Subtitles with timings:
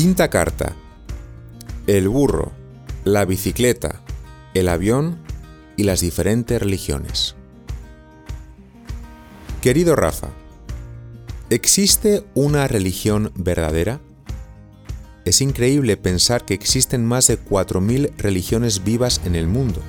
[0.00, 0.74] Quinta carta.
[1.86, 2.52] El burro,
[3.04, 4.00] la bicicleta,
[4.54, 5.18] el avión
[5.76, 7.34] y las diferentes religiones.
[9.60, 10.28] Querido Rafa,
[11.50, 14.00] ¿existe una religión verdadera?
[15.26, 19.82] Es increíble pensar que existen más de 4.000 religiones vivas en el mundo.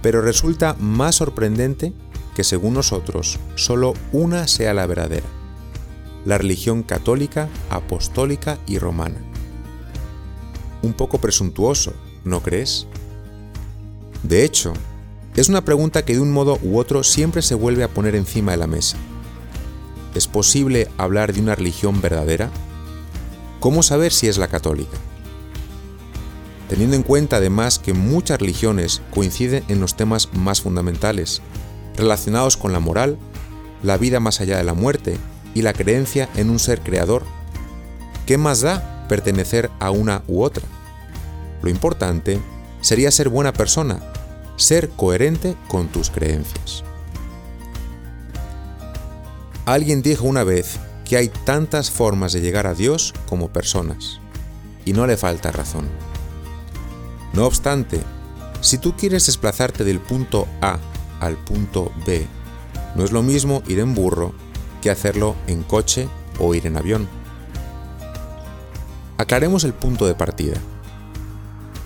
[0.00, 1.92] Pero resulta más sorprendente
[2.36, 5.26] que según nosotros solo una sea la verdadera,
[6.26, 9.16] la religión católica, apostólica y romana.
[10.82, 11.94] Un poco presuntuoso,
[12.24, 12.86] ¿no crees?
[14.24, 14.72] De hecho,
[15.36, 18.50] es una pregunta que de un modo u otro siempre se vuelve a poner encima
[18.50, 18.96] de la mesa.
[20.14, 22.50] ¿Es posible hablar de una religión verdadera?
[23.60, 24.96] ¿Cómo saber si es la católica?
[26.68, 31.40] Teniendo en cuenta además que muchas religiones coinciden en los temas más fundamentales,
[31.96, 33.16] relacionados con la moral,
[33.84, 35.18] la vida más allá de la muerte
[35.56, 37.24] y la creencia en un ser creador.
[38.26, 40.64] ¿Qué más da pertenecer a una u otra?
[41.62, 42.38] Lo importante
[42.82, 44.02] sería ser buena persona,
[44.56, 46.84] ser coherente con tus creencias.
[49.64, 54.20] Alguien dijo una vez que hay tantas formas de llegar a Dios como personas,
[54.84, 55.88] y no le falta razón.
[57.32, 58.02] No obstante,
[58.60, 60.78] si tú quieres desplazarte del punto A
[61.20, 62.26] al punto B,
[62.94, 64.34] no es lo mismo ir en burro
[64.86, 66.06] que hacerlo en coche
[66.38, 67.08] o ir en avión.
[69.18, 70.58] Aclaremos el punto de partida.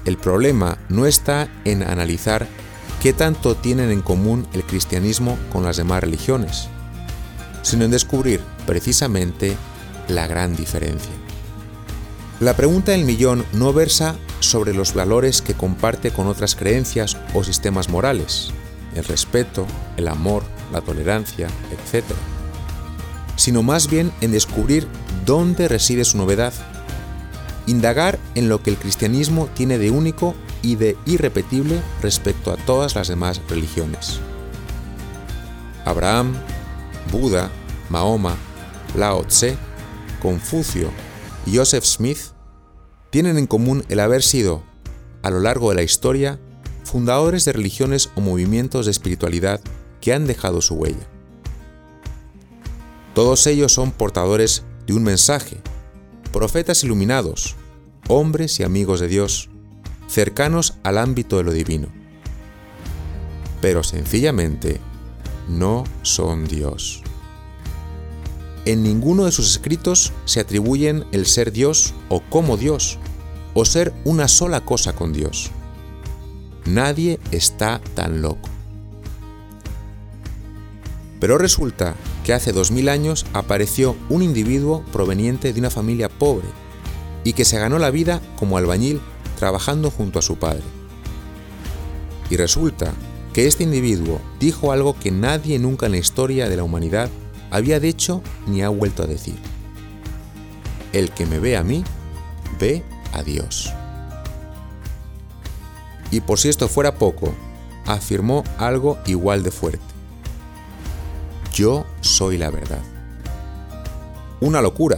[0.04, 2.46] El problema no está en analizar
[3.02, 6.68] qué tanto tienen en común el cristianismo con las demás religiones,
[7.62, 9.56] sino en descubrir precisamente
[10.06, 11.12] la gran diferencia.
[12.38, 17.44] La pregunta del millón no versa sobre los valores que comparte con otras creencias o
[17.44, 18.50] sistemas morales,
[18.94, 22.04] el respeto, el amor, la tolerancia, etc.,
[23.40, 24.86] sino más bien en descubrir
[25.24, 26.52] dónde reside su novedad,
[27.66, 32.94] indagar en lo que el cristianismo tiene de único y de irrepetible respecto a todas
[32.94, 34.20] las demás religiones.
[35.86, 36.34] Abraham,
[37.10, 37.50] Buda,
[37.88, 38.36] Mahoma,
[38.94, 39.56] Lao Tse,
[40.20, 40.90] Confucio
[41.46, 42.18] y Joseph Smith
[43.08, 44.62] tienen en común el haber sido,
[45.22, 46.38] a lo largo de la historia,
[46.84, 49.62] fundadores de religiones o movimientos de espiritualidad
[50.02, 51.08] que han dejado su huella.
[53.20, 55.58] Todos ellos son portadores de un mensaje,
[56.32, 57.54] profetas iluminados,
[58.08, 59.50] hombres y amigos de Dios,
[60.08, 61.88] cercanos al ámbito de lo divino.
[63.60, 64.80] Pero sencillamente
[65.50, 67.02] no son Dios.
[68.64, 72.98] En ninguno de sus escritos se atribuyen el ser Dios o como Dios,
[73.52, 75.50] o ser una sola cosa con Dios.
[76.64, 78.48] Nadie está tan loco.
[81.20, 81.94] Pero resulta
[82.24, 86.48] que hace 2000 años apareció un individuo proveniente de una familia pobre
[87.22, 89.00] y que se ganó la vida como albañil
[89.38, 90.62] trabajando junto a su padre.
[92.30, 92.92] Y resulta
[93.34, 97.10] que este individuo dijo algo que nadie nunca en la historia de la humanidad
[97.50, 99.36] había dicho ni ha vuelto a decir.
[100.92, 101.84] El que me ve a mí,
[102.58, 102.82] ve
[103.12, 103.72] a Dios.
[106.10, 107.34] Y por si esto fuera poco,
[107.86, 109.89] afirmó algo igual de fuerte.
[111.60, 112.80] Yo soy la verdad.
[114.40, 114.96] Una locura.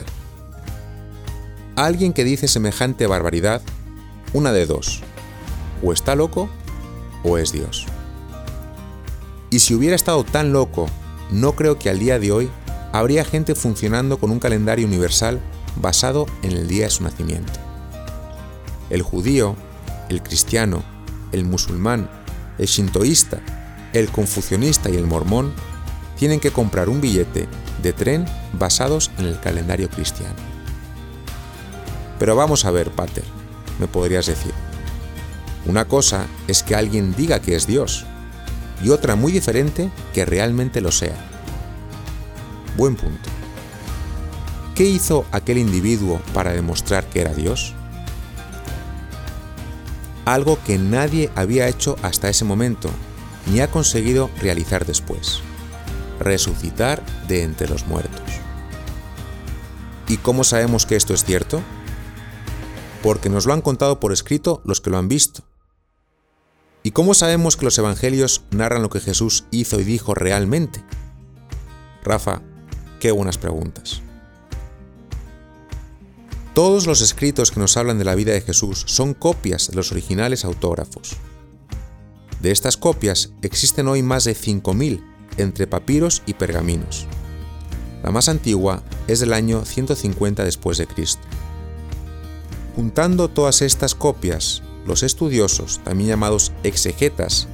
[1.75, 3.63] Alguien que dice semejante barbaridad,
[4.33, 5.01] una de dos,
[5.83, 6.49] o está loco
[7.25, 7.87] o es Dios.
[9.51, 10.87] Y si hubiera estado tan loco,
[11.33, 12.49] no creo que al día de hoy
[12.93, 15.41] habría gente funcionando con un calendario universal
[15.81, 17.59] basado en el día de su nacimiento.
[18.89, 19.57] El judío,
[20.09, 20.85] el cristiano,
[21.33, 22.09] el musulmán,
[22.59, 23.41] el shintoísta,
[23.95, 25.53] el confucionista y el mormón
[26.23, 27.49] tienen que comprar un billete
[27.83, 30.37] de tren basados en el calendario cristiano.
[32.21, 33.25] Pero vamos a ver, Pater,
[33.81, 34.53] me podrías decir.
[35.67, 38.05] Una cosa es que alguien diga que es Dios
[38.85, 41.17] y otra muy diferente que realmente lo sea.
[42.77, 43.29] Buen punto.
[44.77, 47.75] ¿Qué hizo aquel individuo para demostrar que era Dios?
[50.25, 52.91] algo que nadie había hecho hasta ese momento
[53.51, 55.43] ni ha conseguido realizar después,
[56.23, 58.21] resucitar de entre los muertos.
[60.09, 61.63] ¿Y cómo sabemos que esto es cierto?
[63.03, 65.45] Porque nos lo han contado por escrito los que lo han visto.
[66.83, 70.85] ¿Y cómo sabemos que los evangelios narran lo que Jesús hizo y dijo realmente?
[72.03, 72.43] Rafa,
[73.01, 74.03] qué buenas preguntas.
[76.55, 79.93] Todos los escritos que nos hablan de la vida de Jesús son copias de los
[79.93, 81.17] originales autógrafos.
[82.41, 87.07] De estas copias existen hoy más de 5.000 entre papiros y pergaminos.
[88.03, 91.23] La más antigua es del año 150 después de Cristo.
[92.75, 97.47] Juntando todas estas copias, los estudiosos, también llamados exegetas,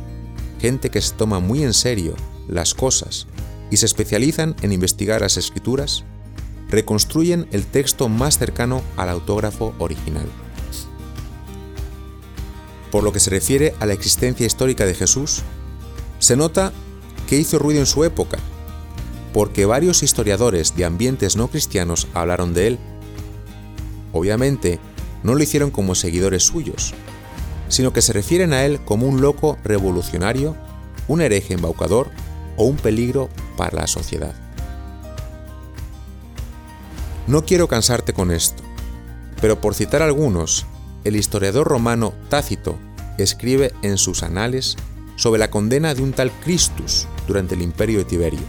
[0.60, 2.14] gente que se toma muy en serio
[2.48, 3.26] las cosas
[3.70, 6.04] y se especializan en investigar las escrituras,
[6.70, 10.26] reconstruyen el texto más cercano al autógrafo original.
[12.90, 15.42] Por lo que se refiere a la existencia histórica de Jesús,
[16.18, 16.72] se nota
[17.28, 18.38] que hizo ruido en su época,
[19.32, 22.78] porque varios historiadores de ambientes no cristianos hablaron de él.
[24.12, 24.80] Obviamente,
[25.22, 26.94] no lo hicieron como seguidores suyos,
[27.68, 30.56] sino que se refieren a él como un loco revolucionario,
[31.06, 32.08] un hereje embaucador
[32.56, 34.34] o un peligro para la sociedad.
[37.26, 38.62] No quiero cansarte con esto,
[39.42, 40.64] pero por citar algunos,
[41.04, 42.78] el historiador romano Tácito
[43.18, 44.76] escribe en sus anales
[45.18, 48.40] sobre la condena de un tal Christus durante el imperio de Tiberio.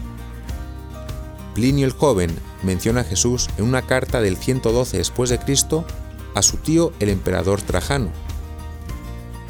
[1.55, 5.83] Plinio el joven menciona a Jesús en una carta del 112 después de Cristo
[6.35, 8.11] a su tío el emperador Trajano.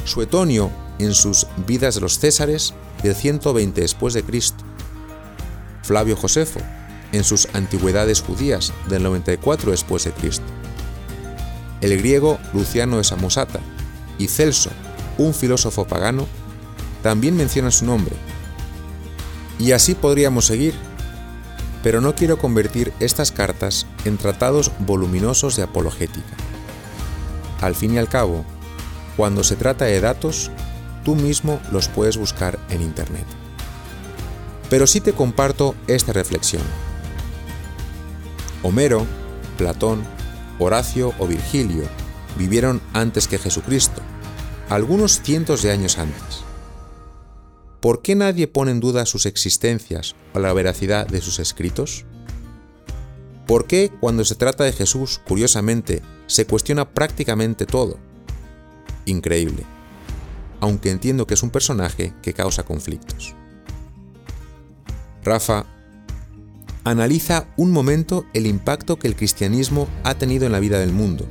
[0.06, 2.74] Suetonio en sus Vidas de los Césares
[3.04, 4.64] del 120 después de Cristo.
[5.84, 6.62] Flavio Josefo
[7.12, 10.46] en sus Antigüedades judías del 94 después de Cristo.
[11.82, 13.60] El griego Luciano de Samosata
[14.18, 14.70] y Celso,
[15.18, 16.28] un filósofo pagano,
[17.02, 18.16] también mencionan su nombre.
[19.58, 20.74] Y así podríamos seguir,
[21.84, 26.36] pero no quiero convertir estas cartas en tratados voluminosos de apologética.
[27.62, 28.46] Al fin y al cabo,
[29.18, 30.52] cuando se trata de datos,
[31.04, 33.26] tú mismo los puedes buscar en Internet.
[34.70, 36.64] Pero sí te comparto esta reflexión.
[38.64, 39.06] Homero,
[39.58, 40.04] Platón,
[40.60, 41.84] Horacio o Virgilio
[42.38, 44.02] vivieron antes que Jesucristo,
[44.70, 46.49] algunos cientos de años antes.
[47.80, 52.06] ¿Por qué nadie pone en duda sus existencias o la veracidad de sus escritos?
[53.48, 57.98] ¿Por qué cuando se trata de Jesús, curiosamente, se cuestiona prácticamente todo?
[59.06, 59.64] Increíble,
[60.60, 63.34] aunque entiendo que es un personaje que causa conflictos.
[65.24, 65.66] Rafa
[66.86, 71.28] Analiza un momento el impacto que el cristianismo ha tenido en la vida del mundo,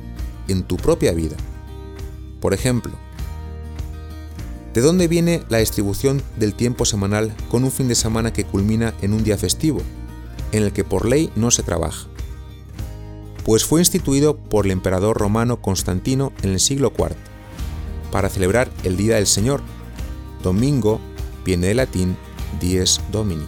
[0.47, 1.35] en tu propia vida.
[2.39, 2.93] Por ejemplo,
[4.73, 8.93] ¿de dónde viene la distribución del tiempo semanal con un fin de semana que culmina
[9.01, 9.81] en un día festivo,
[10.51, 12.07] en el que por ley no se trabaja?
[13.45, 17.15] Pues fue instituido por el emperador romano Constantino en el siglo IV,
[18.11, 19.61] para celebrar el Día del Señor.
[20.43, 20.99] Domingo
[21.45, 22.15] viene del latín
[22.59, 23.45] dies domini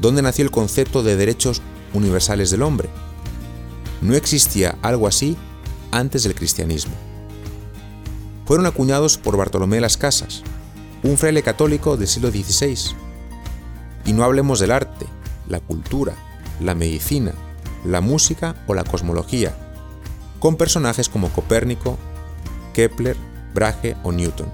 [0.00, 1.62] dónde nació el concepto de derechos
[1.94, 2.88] universales del hombre.
[4.00, 5.36] No existía algo así
[5.90, 6.94] antes del cristianismo.
[8.46, 10.42] Fueron acuñados por Bartolomé las Casas,
[11.02, 12.94] un fraile católico del siglo XVI.
[14.04, 15.06] Y no hablemos del arte,
[15.48, 16.14] la cultura,
[16.60, 17.32] la medicina,
[17.84, 19.54] la música o la cosmología,
[20.38, 21.98] con personajes como Copérnico,
[22.72, 23.16] Kepler,
[23.52, 24.48] Brahe o Newton.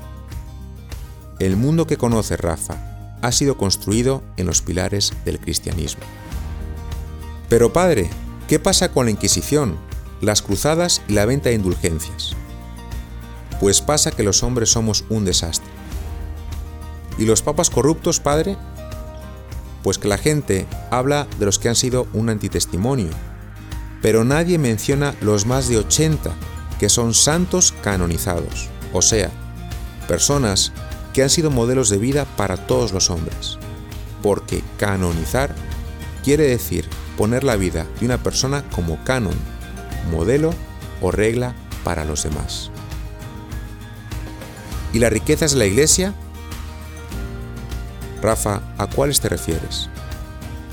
[1.39, 6.05] El mundo que conoce Rafa ha sido construido en los pilares del cristianismo.
[7.51, 8.09] Pero padre,
[8.49, 9.77] ¿qué pasa con la Inquisición,
[10.23, 12.37] las cruzadas y la venta de indulgencias?
[13.63, 15.71] Pues pasa que los hombres somos un desastre.
[17.17, 18.57] ¿Y los papas corruptos, padre?
[19.85, 23.11] Pues que la gente habla de los que han sido un antitestimonio,
[24.03, 26.33] pero nadie menciona los más de 80
[26.81, 29.31] que son santos canonizados, o sea,
[30.09, 30.73] personas
[31.15, 33.59] que han sido modelos de vida para todos los hombres.
[34.25, 35.55] Porque canonizar
[36.25, 39.37] quiere decir poner la vida de una persona como canon,
[40.11, 40.53] modelo
[41.01, 41.55] o regla
[41.85, 42.72] para los demás.
[44.93, 46.15] ¿Y las riquezas de la iglesia?
[48.21, 49.89] Rafa, ¿a cuáles te refieres?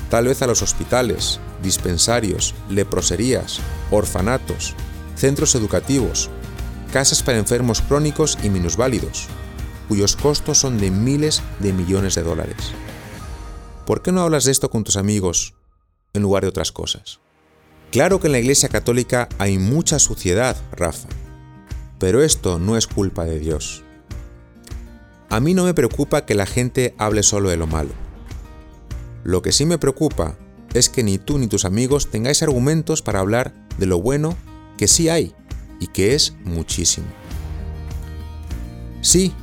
[0.09, 3.59] Tal vez a los hospitales, dispensarios, leproserías,
[3.91, 4.75] orfanatos,
[5.15, 6.29] centros educativos,
[6.91, 9.27] casas para enfermos crónicos y minusválidos,
[9.87, 12.73] cuyos costos son de miles de millones de dólares.
[13.85, 15.55] ¿Por qué no hablas de esto con tus amigos
[16.13, 17.19] en lugar de otras cosas?
[17.91, 21.09] Claro que en la Iglesia Católica hay mucha suciedad, Rafa,
[21.97, 23.83] pero esto no es culpa de Dios.
[25.29, 27.91] A mí no me preocupa que la gente hable solo de lo malo.
[29.23, 30.37] Lo que sí me preocupa
[30.73, 34.35] es que ni tú ni tus amigos tengáis argumentos para hablar de lo bueno
[34.77, 35.33] que sí hay
[35.79, 37.07] y que es muchísimo.
[39.01, 39.33] Sí,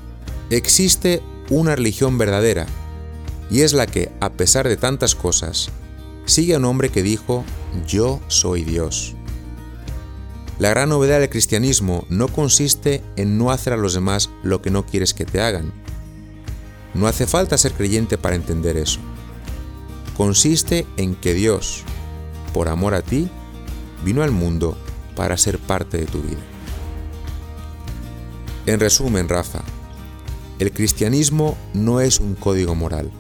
[0.51, 2.67] existe una religión verdadera,
[3.51, 5.71] y es la que, a pesar de tantas cosas,
[6.25, 7.45] sigue a un hombre que dijo,
[7.87, 9.16] yo soy Dios.
[10.59, 14.71] La gran novedad del cristianismo no consiste en no hacer a los demás lo que
[14.71, 15.73] no quieres que te hagan.
[16.95, 19.01] No hace falta ser creyente para entender eso.
[20.17, 21.83] Consiste en que Dios,
[22.55, 23.29] por amor a ti,
[24.03, 24.79] vino al mundo
[25.15, 26.41] para ser parte de tu vida.
[28.65, 29.63] En resumen, Rafa,
[30.59, 33.11] el cristianismo no es un código moral.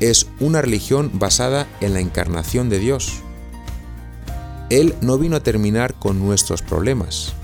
[0.00, 3.22] Es una religión basada en la encarnación de Dios.
[4.68, 7.34] Él no vino a terminar con nuestros problemas,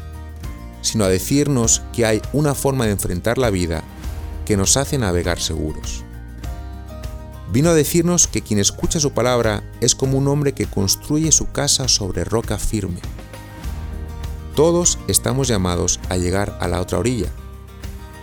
[0.81, 3.85] sino a decirnos que hay una forma de enfrentar la vida
[4.45, 6.05] que nos hace navegar seguros.
[7.53, 11.53] Vino a decirnos que quien escucha su palabra es como un hombre que construye su
[11.53, 13.01] casa sobre roca firme.
[14.57, 17.29] Todos estamos llamados a llegar a la otra orilla,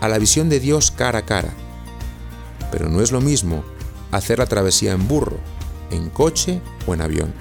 [0.02, 1.54] a la visión de Dios cara a cara.
[2.72, 3.64] Pero no es lo mismo
[4.12, 5.38] hacer la travesía en burro,
[5.92, 7.34] en coche o en avión.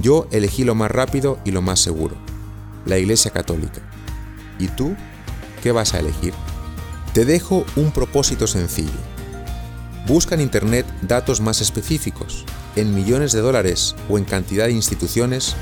[0.00, 2.16] Yo elegí lo más rápido y lo más seguro,
[2.84, 3.80] la Iglesia Católica.
[4.58, 4.94] ¿Y tú
[5.62, 6.34] qué vas a elegir?
[7.12, 9.16] Te dejo un propósito sencillo
[10.06, 12.44] Busca en Internet datos más específicos,
[12.76, 15.56] en millones de dólares o en cantidad de instituciones,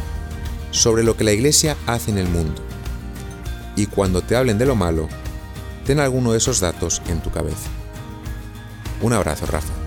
[0.71, 2.61] sobre lo que la Iglesia hace en el mundo.
[3.75, 5.09] Y cuando te hablen de lo malo,
[5.87, 7.71] ten alguno de esos datos en tu cabeza.
[9.01, 9.84] Un abrazo, Rafa.